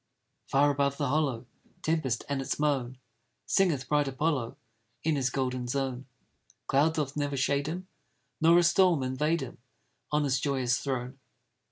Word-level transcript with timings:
Far 0.47 0.71
above 0.71 0.97
the 0.97 1.09
hollow 1.09 1.45
Tempest, 1.83 2.23
and 2.27 2.41
its 2.41 2.57
moan, 2.57 2.97
Singeth 3.45 3.87
bright 3.87 4.07
Apollo 4.07 4.57
In 5.03 5.15
his 5.15 5.29
golden 5.29 5.67
zone, 5.67 6.07
Cloud 6.65 6.95
doth 6.95 7.15
never 7.15 7.37
shade 7.37 7.67
him, 7.67 7.87
Nor 8.41 8.57
a 8.57 8.63
storm 8.63 9.03
invade 9.03 9.41
him, 9.41 9.59
On 10.11 10.23
his 10.23 10.39
joyous 10.39 10.79
throne. 10.79 11.19